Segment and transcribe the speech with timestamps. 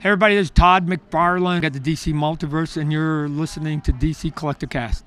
[0.00, 4.34] Hey everybody, this is Todd McFarlane at the DC Multiverse, and you're listening to DC
[4.34, 5.04] Collector Cast.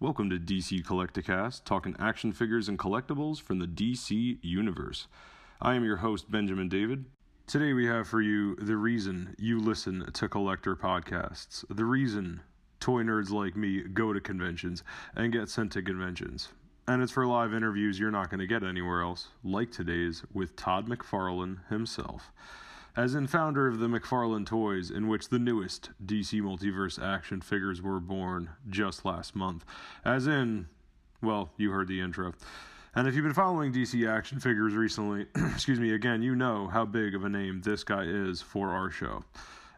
[0.00, 5.06] Welcome to DC Collecticast, talking action figures and collectibles from the DC universe.
[5.60, 7.04] I am your host, Benjamin David.
[7.46, 12.40] Today we have for you the reason you listen to collector podcasts, the reason
[12.80, 14.82] toy nerds like me go to conventions
[15.14, 16.48] and get sent to conventions.
[16.90, 20.56] And it's for live interviews you're not going to get anywhere else, like today's with
[20.56, 22.32] Todd McFarlane himself.
[22.96, 27.80] As in founder of the McFarlane Toys, in which the newest DC Multiverse action figures
[27.80, 29.64] were born just last month.
[30.04, 30.66] As in,
[31.22, 32.32] well, you heard the intro.
[32.96, 36.86] And if you've been following DC action figures recently, excuse me, again, you know how
[36.86, 39.22] big of a name this guy is for our show.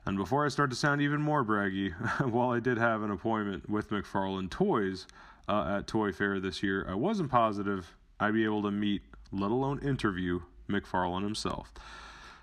[0.07, 1.93] And before I start to sound even more braggy,
[2.31, 5.07] while I did have an appointment with McFarlane Toys
[5.49, 9.51] uh, at Toy Fair this year, I wasn't positive I'd be able to meet, let
[9.51, 11.73] alone interview, McFarlane himself.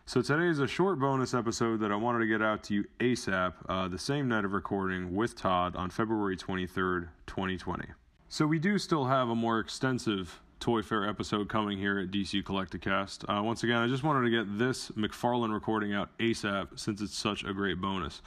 [0.05, 2.85] So today is a short bonus episode that I wanted to get out to you
[2.99, 7.85] ASAP, uh, the same night of recording with Todd on February 23rd, 2020.
[8.27, 12.43] So we do still have a more extensive Toy Fair episode coming here at DC
[12.43, 13.23] Collecticast.
[13.29, 17.17] Uh, once again, I just wanted to get this McFarlane recording out ASAP since it's
[17.17, 18.21] such a great bonus.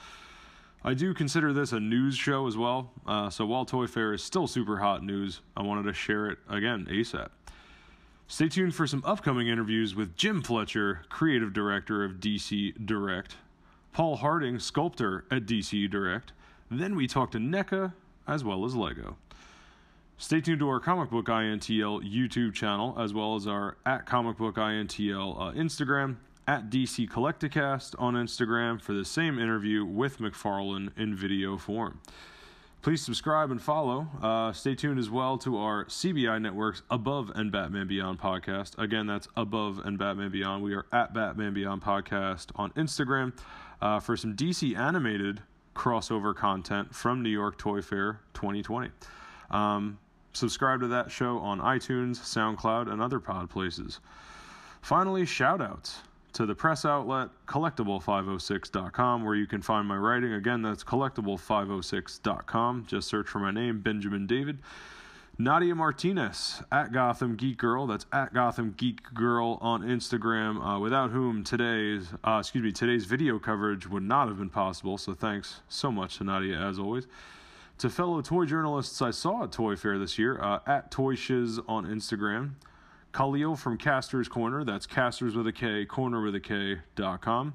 [0.85, 4.21] I do consider this a news show as well, uh, so while Toy Fair is
[4.21, 7.29] still super hot news, I wanted to share it again ASAP.
[8.27, 13.37] Stay tuned for some upcoming interviews with Jim Fletcher, creative director of DC Direct,
[13.93, 16.33] Paul Harding, sculptor at DC Direct.
[16.69, 17.93] Then we talk to NECA
[18.27, 19.15] as well as LEGO.
[20.17, 24.37] Stay tuned to our Comic Book INTL YouTube channel, as well as our at Comic
[24.37, 26.17] Book INTL uh, Instagram,
[26.47, 32.01] at DC Collecticast on Instagram for the same interview with McFarlane in video form.
[32.81, 34.07] Please subscribe and follow.
[34.21, 38.77] Uh, stay tuned as well to our CBI Network's Above and Batman Beyond podcast.
[38.77, 40.63] Again, that's Above and Batman Beyond.
[40.63, 43.33] We are at Batman Beyond podcast on Instagram
[43.81, 45.41] uh, for some DC animated
[45.75, 48.89] crossover content from New York Toy Fair 2020.
[49.49, 49.97] Um,
[50.33, 53.99] Subscribe to that show on iTunes, SoundCloud, and other pod places.
[54.81, 55.97] Finally, shoutouts
[56.33, 60.33] to the press outlet collectible506.com where you can find my writing.
[60.33, 62.85] Again, that's collectible506.com.
[62.87, 64.59] Just search for my name, Benjamin David.
[65.39, 67.87] Nadia Martinez at Gotham Geek Girl.
[67.87, 70.63] That's at Gotham Geek Girl on Instagram.
[70.63, 74.99] Uh, without whom today's uh, excuse me today's video coverage would not have been possible.
[74.99, 77.07] So thanks so much to Nadia as always.
[77.79, 81.59] To fellow toy journalists I saw at Toy Fair this year, uh, at Toy Shiz
[81.67, 82.51] on Instagram.
[83.13, 87.53] Khalil from Kasters Korner, that's casters with a K, corner with a K, dot com.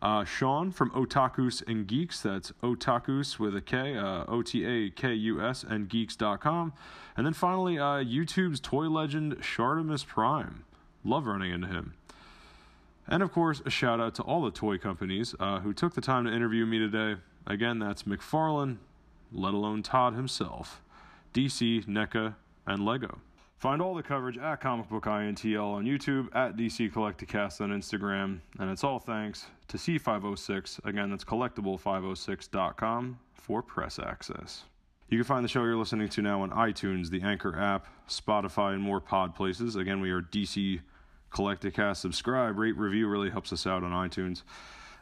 [0.00, 4.90] Uh, Sean from Otakus and Geeks, that's Otakus with a K, uh, O T A
[4.90, 6.72] K U S, and geeks.com.
[7.16, 10.64] And then finally, uh, YouTube's toy legend, Shartimus Prime.
[11.02, 11.94] Love running into him.
[13.08, 16.02] And of course, a shout out to all the toy companies uh, who took the
[16.02, 17.20] time to interview me today.
[17.46, 18.76] Again, that's McFarlane,
[19.32, 20.82] let alone Todd himself,
[21.32, 22.34] DC, NECA,
[22.66, 23.18] and LEGO.
[23.58, 28.38] Find all the coverage at Comic Book INTL on YouTube, at DC Collecticast on Instagram,
[28.60, 30.84] and it's all thanks to C506.
[30.84, 34.62] Again, that's collectible506.com for press access.
[35.08, 38.74] You can find the show you're listening to now on iTunes, the Anchor app, Spotify,
[38.74, 39.74] and more pod places.
[39.74, 40.80] Again, we are DC
[41.32, 41.96] Collecticast.
[41.96, 44.44] Subscribe, rate, review really helps us out on iTunes.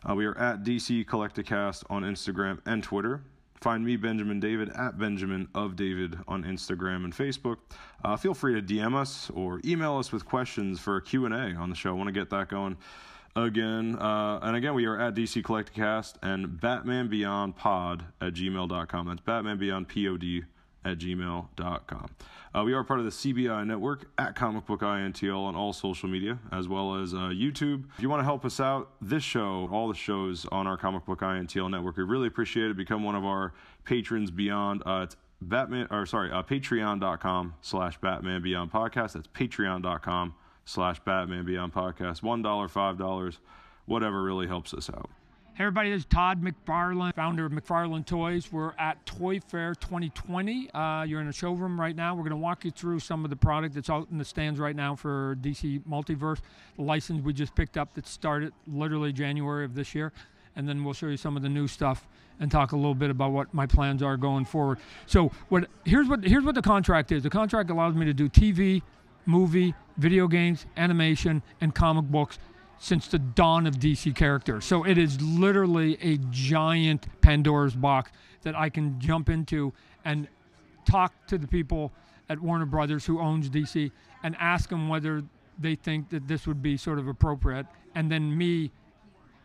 [0.08, 3.20] Uh, we are at DC Collecticast on Instagram and Twitter.
[3.60, 7.56] Find me, Benjamin David, at Benjamin of David on Instagram and Facebook.
[8.04, 11.70] Uh, feel free to DM us or email us with questions for a Q&A on
[11.70, 11.90] the show.
[11.90, 12.76] I want to get that going
[13.34, 13.96] again.
[13.96, 19.06] Uh, and again, we are at DC Collecticast and Batman Beyond Pod at gmail.com.
[19.06, 20.44] That's Batman Beyond P-O-D
[20.86, 22.10] at gmail.com.
[22.54, 26.08] Uh, we are part of the CBI network at Comic Book INTL on all social
[26.08, 27.84] media, as well as uh, YouTube.
[27.96, 31.04] If you want to help us out, this show, all the shows on our Comic
[31.04, 32.76] Book INTL network, we really appreciate it.
[32.76, 33.52] Become one of our
[33.84, 34.82] patrons beyond.
[34.86, 39.12] Uh, it's Batman, or sorry, uh, patreon.com slash Batman Beyond Podcast.
[39.12, 42.22] That's patreon.com slash Batman Beyond Podcast.
[42.22, 43.38] $1, $5,
[43.84, 45.10] whatever really helps us out.
[45.56, 48.52] Hey everybody, this is Todd McFarlane, founder of McFarlane Toys.
[48.52, 50.70] We're at Toy Fair 2020.
[50.74, 52.14] Uh, you're in a showroom right now.
[52.14, 54.60] We're going to walk you through some of the product that's out in the stands
[54.60, 56.40] right now for DC Multiverse,
[56.76, 60.12] the license we just picked up that started literally January of this year.
[60.56, 62.06] And then we'll show you some of the new stuff
[62.38, 64.78] and talk a little bit about what my plans are going forward.
[65.06, 67.22] So what here's what here's what the contract is.
[67.22, 68.82] The contract allows me to do TV,
[69.24, 72.38] movie, video games, animation, and comic books
[72.78, 74.64] since the dawn of DC characters.
[74.64, 78.10] So it is literally a giant Pandora's box
[78.42, 79.72] that I can jump into
[80.04, 80.28] and
[80.84, 81.92] talk to the people
[82.28, 83.90] at Warner Brothers who owns DC
[84.22, 85.22] and ask them whether
[85.58, 88.70] they think that this would be sort of appropriate, and then me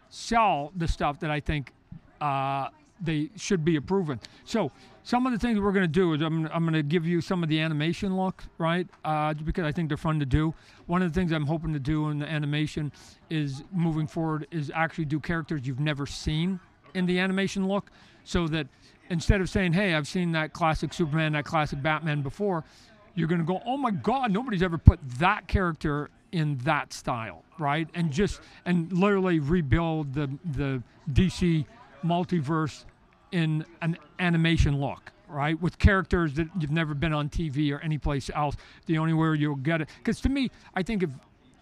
[0.09, 1.71] sell the stuff that I think
[2.19, 2.67] uh,
[3.01, 4.19] they should be approving.
[4.45, 4.71] So
[5.03, 7.19] some of the things we're going to do is I'm, I'm going to give you
[7.21, 8.87] some of the animation look, right?
[9.03, 10.53] Uh, because I think they're fun to do.
[10.85, 12.91] One of the things I'm hoping to do in the animation
[13.29, 16.59] is moving forward is actually do characters you've never seen
[16.93, 17.89] in the animation look,
[18.23, 18.67] so that
[19.09, 22.63] instead of saying, "Hey, I've seen that classic Superman, that classic Batman before,"
[23.15, 27.43] you're going to go, "Oh my God, nobody's ever put that character in that style,
[27.57, 31.65] right?" And just and literally rebuild the the DC
[32.03, 32.85] multiverse
[33.31, 35.59] in an animation look, right?
[35.61, 38.55] With characters that you've never been on TV or anyplace else.
[38.85, 41.09] The only way you'll get it, because to me, I think if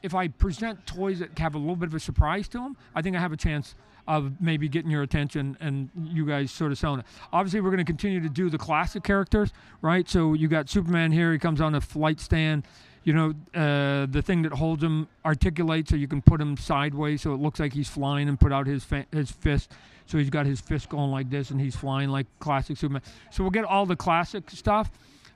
[0.01, 3.01] if I present toys that have a little bit of a surprise to them, I
[3.01, 3.75] think I have a chance
[4.07, 7.06] of maybe getting your attention and you guys sort of selling it.
[7.31, 9.51] Obviously, we're going to continue to do the classic characters,
[9.81, 10.10] right?
[10.10, 11.31] So you got Superman here.
[11.31, 12.63] He comes on a flight stand.
[13.04, 17.21] You know, uh, the thing that holds him articulates, so you can put him sideways,
[17.21, 19.71] so it looks like he's flying, and put out his fa- his fist.
[20.09, 23.03] So he's got his fist going like this, and he's flying like classic Superman.
[23.29, 24.89] So we'll get all the classic stuff.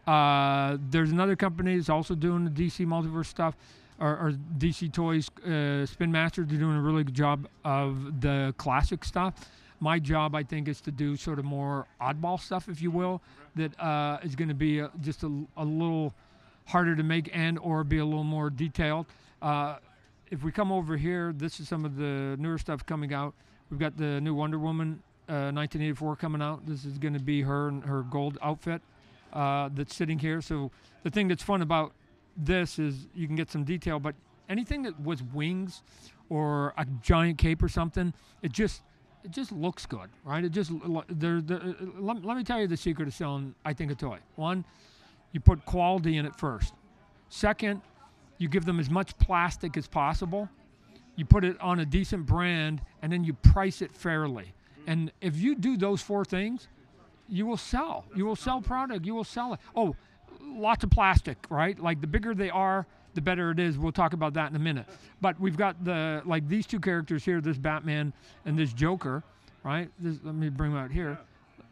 [0.08, 3.56] Uh, there's another company that's also doing the DC multiverse stuff,
[4.00, 6.48] or, or DC Toys uh, Spin Masters.
[6.48, 9.36] They're doing a really good job of the classic stuff.
[9.80, 13.22] My job, I think, is to do sort of more oddball stuff, if you will,
[13.56, 16.16] that uh, is going to be uh, just a, a, little
[16.66, 19.06] harder to make and or be a little more detailed.
[19.40, 19.76] Uh,
[20.32, 23.36] if we come over here, this is some of the newer stuff coming out.
[23.70, 26.66] We've got the new Wonder Woman uh, 1984 coming out.
[26.66, 28.82] This is going to be her and her gold outfit
[29.32, 30.42] uh, that's sitting here.
[30.42, 30.72] So
[31.04, 31.94] the thing that's fun about
[32.38, 34.16] this is you can get some detail, but
[34.50, 35.82] anything that was wings
[36.30, 38.84] or a giant cape or something, it just
[39.24, 40.44] it just looks good, right?
[40.44, 40.72] It just
[41.10, 41.42] there.
[41.42, 41.62] there
[41.98, 43.56] let, let me tell you the secret of selling.
[43.64, 44.20] I think a toy.
[44.36, 44.66] One,
[45.32, 46.74] you put quality in it first.
[47.30, 47.82] Second,
[48.38, 50.50] you give them as much plastic as possible.
[51.16, 54.54] You put it on a decent brand, and then you price it fairly.
[54.88, 56.68] And if you do those four things,
[57.30, 58.06] you will sell.
[58.16, 59.06] You will sell product.
[59.06, 59.60] You will sell it.
[59.76, 59.96] Oh,
[60.42, 61.80] lots of plastic, right?
[61.80, 63.78] Like the bigger they are, the better it is.
[63.78, 64.88] We'll talk about that in a minute.
[65.22, 68.14] But we've got the like these two characters here, this Batman
[68.46, 69.24] and this Joker,
[69.64, 69.90] right?
[70.00, 71.18] This, let me bring them out here.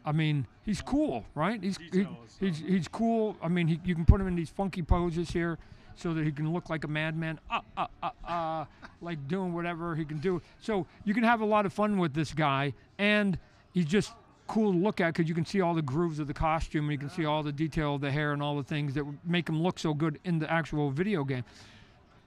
[0.04, 1.62] I mean, he's cool, right?
[1.62, 2.06] He's he,
[2.40, 3.36] he's he's cool.
[3.42, 5.58] I mean, he, you can put him in these funky poses here,
[5.94, 8.64] so that he can look like a madman, uh, uh, uh, uh,
[9.00, 10.40] like doing whatever he can do.
[10.58, 13.38] So you can have a lot of fun with this guy, and
[13.72, 14.12] he's just
[14.48, 16.92] cool to look at because you can see all the grooves of the costume and
[16.92, 19.48] you can see all the detail of the hair and all the things that make
[19.48, 21.44] him look so good in the actual video game.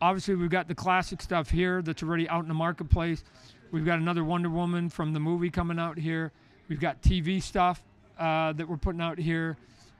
[0.01, 3.24] Obviously, we've got the classic stuff here that's already out in the marketplace.
[3.72, 6.31] We've got another Wonder Woman from the movie coming out here.
[6.67, 7.83] We've got TV stuff
[8.17, 9.57] uh, that we're putting out here.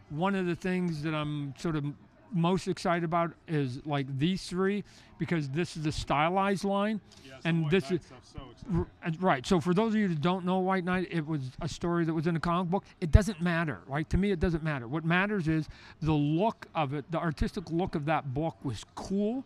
[0.10, 1.86] One of the things that I'm sort of
[2.32, 4.84] most excited about is like these three
[5.18, 8.02] because this is the stylized line, yeah, and this is
[8.34, 8.88] so
[9.20, 9.46] right.
[9.46, 12.14] So for those of you that don't know White Knight, it was a story that
[12.14, 12.84] was in a comic book.
[13.00, 14.10] It doesn't matter, right?
[14.10, 14.88] To me, it doesn't matter.
[14.88, 15.70] What matters is
[16.02, 17.10] the look of it.
[17.12, 19.46] The artistic look of that book was cool,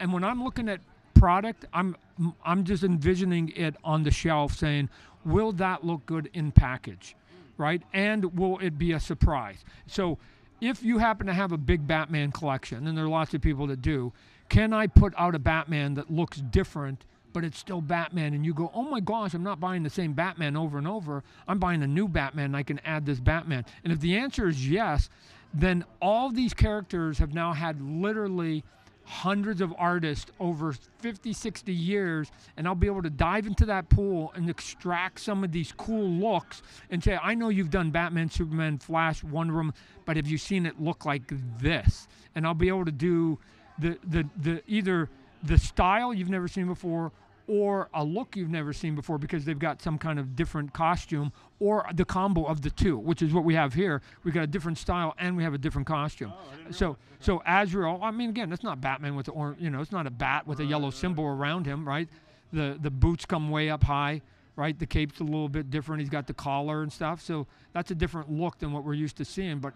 [0.00, 0.80] and when I'm looking at
[1.18, 1.96] product, I'm
[2.44, 4.88] I'm just envisioning it on the shelf, saying,
[5.24, 7.16] "Will that look good in package?"
[7.56, 9.64] Right, and will it be a surprise?
[9.86, 10.18] So
[10.60, 13.66] if you happen to have a big Batman collection, and there are lots of people
[13.68, 14.12] that do,
[14.48, 18.34] can I put out a Batman that looks different, but it's still Batman?
[18.34, 21.22] And you go, oh my gosh, I'm not buying the same Batman over and over.
[21.46, 23.64] I'm buying a new Batman, and I can add this Batman.
[23.84, 25.10] And if the answer is yes,
[25.52, 28.64] then all these characters have now had literally
[29.08, 33.88] hundreds of artists over 50, 60 years, and I'll be able to dive into that
[33.88, 38.30] pool and extract some of these cool looks and say, I know you've done Batman,
[38.30, 39.74] Superman, Flash, Wonder Woman,
[40.04, 41.22] but have you seen it look like
[41.58, 42.06] this?
[42.34, 43.38] And I'll be able to do
[43.78, 45.08] the, the, the either
[45.42, 47.10] the style you've never seen before
[47.48, 51.32] or a look you've never seen before because they've got some kind of different costume
[51.58, 54.02] or the combo of the two, which is what we have here.
[54.22, 56.32] We've got a different style and we have a different costume.
[56.36, 59.80] Oh, so so Azrael, I mean again, that's not Batman with the or you know,
[59.80, 62.08] it's not a bat with a yellow symbol around him, right?
[62.52, 64.20] The the boots come way up high,
[64.54, 64.78] right?
[64.78, 66.00] The cape's a little bit different.
[66.00, 67.22] He's got the collar and stuff.
[67.22, 69.72] So that's a different look than what we're used to seeing, but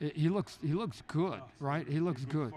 [0.00, 1.86] he looks he looks good, right?
[1.88, 2.52] He looks good.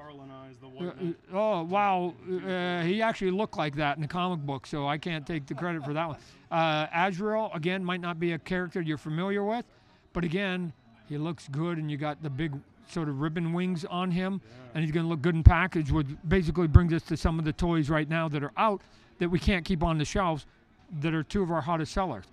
[0.80, 0.92] Uh,
[1.34, 5.26] oh wow, uh, he actually looked like that in the comic book, so I can't
[5.26, 6.18] take the credit for that one.
[6.50, 9.66] Uh, Azrael again might not be a character you're familiar with,
[10.14, 10.72] but again
[11.10, 12.54] he looks good, and you got the big
[12.88, 14.72] sort of ribbon wings on him, yeah.
[14.74, 15.92] and he's going to look good in package.
[15.92, 18.82] Which basically brings us to some of the toys right now that are out
[19.20, 20.46] that we can't keep on the shelves,
[21.02, 22.24] that are two of our hottest sellers.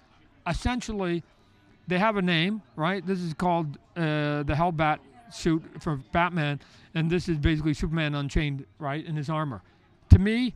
[0.46, 1.24] Essentially,
[1.86, 3.06] they have a name, right?
[3.06, 4.98] This is called uh, the Hellbat
[5.30, 6.60] suit for Batman,
[6.94, 9.62] and this is basically Superman Unchained, right, in his armor.
[10.10, 10.54] to me,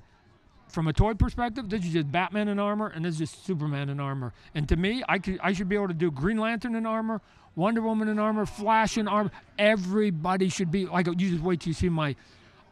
[0.69, 3.89] from a toy perspective, this is just Batman in armor, and this is just Superman
[3.89, 4.33] in armor.
[4.55, 7.21] And to me, I could, I should be able to do Green Lantern in armor,
[7.57, 9.31] Wonder Woman in armor, Flash in armor.
[9.59, 11.07] Everybody should be like.
[11.07, 12.15] You just wait till you see my,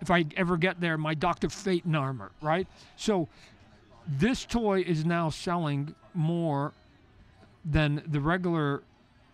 [0.01, 2.67] if I ever get there, my Doctor Fate in armor, right?
[2.97, 3.29] So,
[4.07, 6.73] this toy is now selling more
[7.69, 8.83] than the regular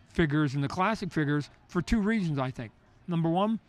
[0.09, 2.39] figures and the classic figures for two reasons.
[2.39, 2.73] I think.
[3.07, 3.61] Number one,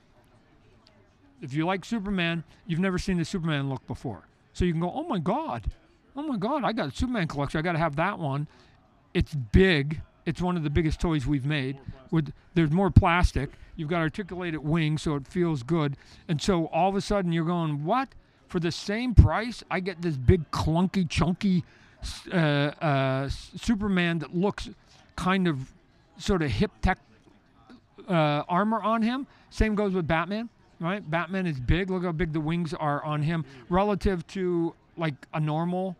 [1.41, 4.23] if you like Superman, you've never seen the Superman look before.
[4.53, 5.65] So you can go, oh my God,
[6.15, 7.59] oh my God, I got a Superman collection.
[7.59, 8.47] I got to have that one.
[9.13, 10.01] It's big.
[10.25, 11.79] It's one of the biggest toys we've made.
[12.11, 13.51] With there's more plastic.
[13.75, 15.97] You've got articulated wings, so it feels good.
[16.27, 18.09] And so all of a sudden you're going, what?
[18.47, 21.63] For the same price, I get this big clunky, chunky
[22.31, 24.69] uh, uh, Superman that looks
[25.15, 25.71] kind of
[26.17, 26.99] sort of hip tech
[28.07, 29.27] uh, armor on him.
[29.49, 30.49] Same goes with Batman
[30.83, 31.09] right?
[31.09, 31.89] Batman is big.
[31.89, 35.95] Look how big the wings are on him relative to like a normal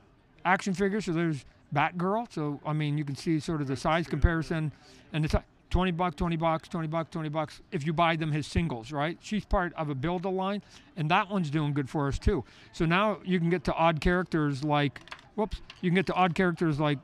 [0.46, 1.02] action figure.
[1.02, 2.32] So there's Batgirl.
[2.32, 4.72] So I mean, you can see sort of the size comparison,
[5.14, 5.34] and it's
[5.70, 9.18] 20 bucks, 20 bucks, 20 bucks, 20 bucks if you buy them his singles, right?
[9.22, 10.62] She's part of a build a line,
[10.98, 12.44] and that one's doing good for us too.
[12.74, 15.00] So now you can get to odd characters like,
[15.36, 17.00] whoops, you can get to odd characters like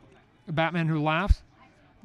[0.48, 1.42] Batman Who Laughs.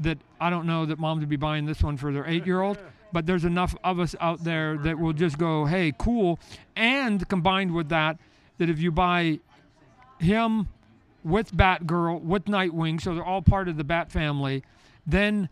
[0.00, 2.78] That I don't know that moms would be buying this one for their eight-year-old,
[3.12, 6.40] but there's enough of us out there that will just go, hey, cool.
[6.74, 8.18] And combined with that,
[8.58, 9.38] that if you buy
[10.18, 10.66] him
[11.22, 14.64] with Batgirl, with Nightwing, so they're all part of the Bat family,
[15.06, 15.48] then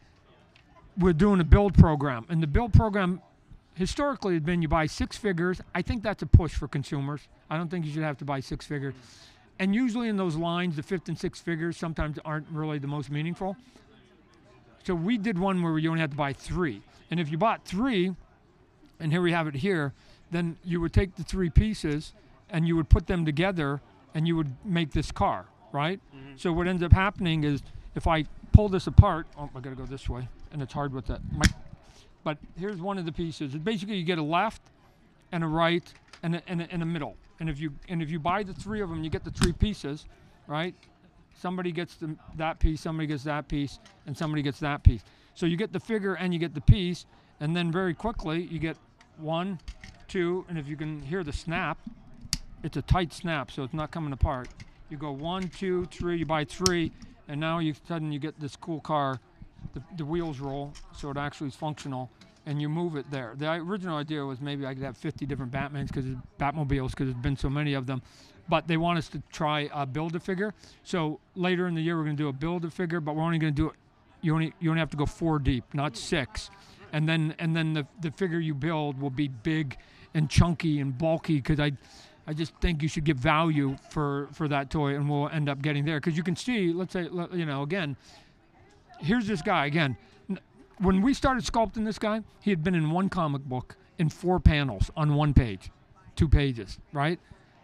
[0.98, 2.26] we're doing a build program.
[2.28, 3.22] And the build program
[3.74, 5.60] historically has been you buy six figures.
[5.72, 7.20] I think that's a push for consumers.
[7.48, 8.94] I don't think you should have to buy six figures.
[9.58, 13.10] And usually in those lines, the fifth and sixth figures sometimes aren't really the most
[13.10, 13.56] meaningful.
[14.84, 16.82] So we did one where you only had to buy three.
[17.10, 18.14] And if you bought three,
[18.98, 19.92] and here we have it here,
[20.30, 22.12] then you would take the three pieces
[22.50, 23.80] and you would put them together
[24.14, 26.00] and you would make this car, right?
[26.14, 26.36] Mm-hmm.
[26.36, 27.62] So what ends up happening is
[27.94, 31.06] if I pull this apart, oh, I gotta go this way, and it's hard with
[31.06, 31.20] that.
[31.32, 31.44] My,
[32.24, 33.54] but here's one of the pieces.
[33.54, 34.62] Basically, you get a left
[35.30, 35.92] and a right
[36.22, 37.16] and a, and a, and a middle.
[37.42, 39.52] And if you and if you buy the three of them, you get the three
[39.52, 40.06] pieces,
[40.46, 40.76] right?
[41.36, 45.02] Somebody gets the, that piece, somebody gets that piece, and somebody gets that piece.
[45.34, 47.04] So you get the figure and you get the piece,
[47.40, 48.76] and then very quickly you get
[49.16, 49.58] one,
[50.06, 51.78] two, and if you can hear the snap,
[52.62, 54.46] it's a tight snap, so it's not coming apart.
[54.88, 56.92] You go one, two, three, you buy three,
[57.26, 59.18] and now you suddenly you get this cool car.
[59.74, 62.08] The, the wheels roll, so it actually is functional,
[62.46, 63.34] and you move it there.
[63.36, 66.06] The original idea was maybe I could have 50 different Batmans because
[66.40, 68.02] Batmobiles because there's been so many of them,
[68.48, 70.52] but they want us to try a build a figure.
[70.82, 73.22] So later in the year we're going to do a build a figure, but we're
[73.22, 73.76] only going to do it
[74.22, 76.48] you only you only have to go four deep, not six,
[76.92, 79.76] and then and then the the figure you build will be big
[80.14, 81.72] and chunky and bulky because I.
[82.24, 85.60] I just think you should give value for, for that toy, and we'll end up
[85.60, 85.98] getting there.
[85.98, 87.96] Because you can see, let's say, you know, again,
[89.00, 89.96] here's this guy again.
[90.82, 94.40] When we started sculpting this guy, he had been in one comic book in four
[94.40, 95.70] panels on one page,
[96.16, 97.18] two pages, right?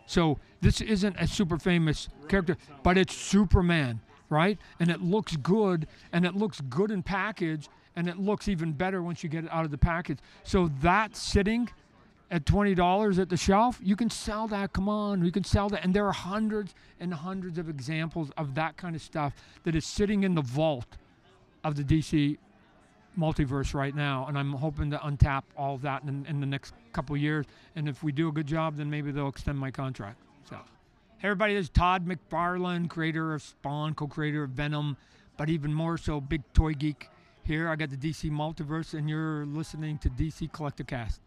[0.07, 4.59] So this isn't a super famous character, but it's Superman right?
[4.81, 9.03] And it looks good, and it looks good in package, and it looks even better
[9.03, 10.19] once you get it out of the package.
[10.45, 11.69] So that sitting
[12.31, 14.73] at $20 at the shelf, you can sell that.
[14.73, 15.83] Come on, you can sell that.
[15.83, 19.33] And there are hundreds and hundreds of examples of that kind of stuff
[19.65, 20.97] that is sitting in the vault
[21.65, 22.37] of the DC
[23.17, 24.27] multiverse right now.
[24.27, 27.47] And I'm hoping to untap all of that in, in the next couple years.
[27.77, 30.19] And if we do a good job, then maybe they'll extend my contract.
[30.49, 30.57] So.
[31.19, 34.97] Hey everybody, this is Todd McFarlane, creator of Spawn, co-creator of Venom,
[35.37, 37.09] but even more so, big toy geek
[37.45, 37.69] here.
[37.69, 41.21] I got the DC Multiverse, and you're listening to DC Collector Cast.